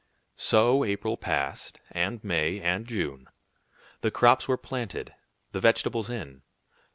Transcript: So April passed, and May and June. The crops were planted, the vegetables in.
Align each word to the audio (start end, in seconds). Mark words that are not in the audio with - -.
So 0.37 0.83
April 0.83 1.15
passed, 1.15 1.79
and 1.91 2.23
May 2.23 2.59
and 2.59 2.87
June. 2.87 3.27
The 4.01 4.09
crops 4.09 4.47
were 4.47 4.57
planted, 4.57 5.13
the 5.51 5.59
vegetables 5.59 6.09
in. 6.09 6.41